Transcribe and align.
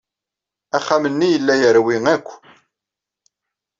Axxam-nni 0.77 1.27
yella 1.33 1.53
yerwi 1.61 1.95
akk. 2.15 2.27